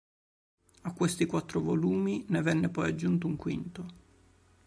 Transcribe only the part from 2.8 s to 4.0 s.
aggiunto un quinto.